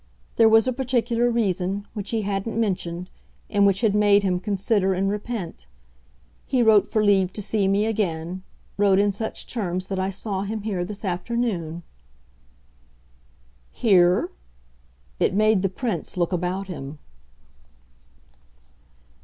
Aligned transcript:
There 0.37 0.49
was 0.49 0.67
a 0.67 0.73
particular 0.73 1.29
reason, 1.29 1.85
which 1.93 2.09
he 2.09 2.23
hadn't 2.23 2.59
mentioned, 2.59 3.07
and 3.51 3.67
which 3.67 3.81
had 3.81 3.93
made 3.93 4.23
him 4.23 4.39
consider 4.39 4.95
and 4.95 5.07
repent. 5.07 5.67
He 6.47 6.63
wrote 6.63 6.87
for 6.87 7.03
leave 7.05 7.31
to 7.33 7.41
see 7.43 7.67
me 7.67 7.85
again 7.85 8.41
wrote 8.77 8.97
in 8.97 9.11
such 9.11 9.45
terms 9.45 9.85
that 9.89 9.99
I 9.99 10.09
saw 10.09 10.41
him 10.41 10.63
here 10.63 10.83
this 10.83 11.05
afternoon." 11.05 11.83
"Here?" 13.69 14.31
it 15.19 15.35
made 15.35 15.61
the 15.61 15.69
Prince 15.69 16.17
look 16.17 16.33
about 16.33 16.65
him. 16.65 16.97